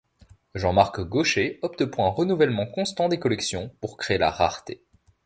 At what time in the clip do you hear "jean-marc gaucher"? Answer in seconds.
0.55-1.59